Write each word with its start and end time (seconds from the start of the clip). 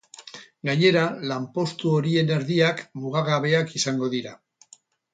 Gainera, 0.69 1.03
lanpostu 1.33 1.93
horien 1.99 2.33
erdiak 2.39 2.83
mugagabeak 3.05 3.81
izango 3.83 4.15
dira. 4.19 4.39